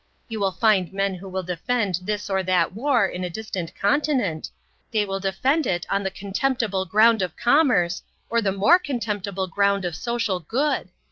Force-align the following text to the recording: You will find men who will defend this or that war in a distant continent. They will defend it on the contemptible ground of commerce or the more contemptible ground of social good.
You 0.27 0.39
will 0.39 0.51
find 0.51 0.91
men 0.91 1.13
who 1.13 1.29
will 1.29 1.43
defend 1.43 1.99
this 2.01 2.27
or 2.27 2.41
that 2.41 2.73
war 2.73 3.05
in 3.05 3.23
a 3.23 3.29
distant 3.29 3.75
continent. 3.75 4.49
They 4.91 5.05
will 5.05 5.19
defend 5.19 5.67
it 5.67 5.85
on 5.91 6.01
the 6.01 6.09
contemptible 6.09 6.85
ground 6.85 7.21
of 7.21 7.37
commerce 7.37 8.01
or 8.27 8.41
the 8.41 8.51
more 8.51 8.79
contemptible 8.79 9.45
ground 9.45 9.85
of 9.85 9.95
social 9.95 10.39
good. 10.39 10.89